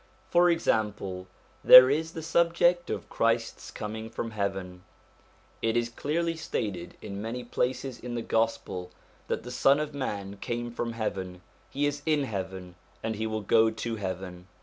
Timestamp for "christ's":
3.07-3.69